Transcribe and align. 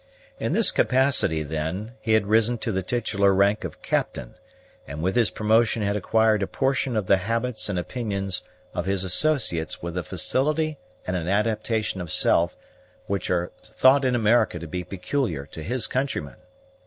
In 0.39 0.53
this 0.53 0.71
capacity, 0.71 1.43
then, 1.43 1.91
he 2.01 2.13
had 2.13 2.25
risen 2.25 2.57
to 2.57 2.71
the 2.71 2.81
titular 2.81 3.31
rank 3.35 3.63
of 3.63 3.83
captain; 3.83 4.33
and 4.87 5.03
with 5.03 5.15
his 5.15 5.29
promotion 5.29 5.83
had 5.83 5.95
acquired 5.95 6.41
a 6.41 6.47
portion 6.47 6.95
of 6.95 7.05
the 7.05 7.17
habits 7.17 7.69
and 7.69 7.77
opinions 7.77 8.41
of 8.73 8.87
his 8.87 9.03
associates 9.03 9.83
with 9.83 9.95
a 9.95 10.01
facility 10.03 10.79
and 11.05 11.15
an 11.15 11.27
adaptation 11.27 12.01
of 12.01 12.11
self 12.11 12.57
which 13.05 13.29
are 13.29 13.51
thought 13.61 14.03
in 14.03 14.15
America 14.15 14.57
to 14.57 14.65
be 14.65 14.83
peculiar 14.83 15.45
to 15.45 15.61
his 15.61 15.85
countrymen. 15.85 16.37